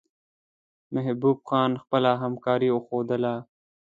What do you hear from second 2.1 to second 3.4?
همکاري وښودله.